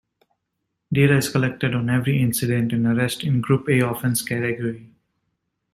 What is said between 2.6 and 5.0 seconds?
and arrest in the Group A offense category.